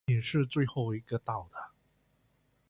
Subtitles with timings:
[0.07, 1.69] 你是最后一个到的。